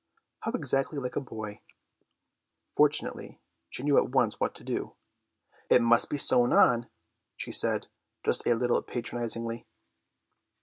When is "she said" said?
7.37-7.85